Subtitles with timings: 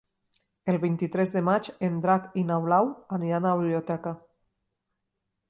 [0.71, 4.17] El vint-i-tres de maig en Drac i na Blau aniran a la biblioteca.